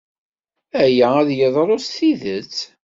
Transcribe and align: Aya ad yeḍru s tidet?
Aya 0.83 1.07
ad 1.19 1.29
yeḍru 1.37 1.77
s 1.85 1.87
tidet? 1.95 2.55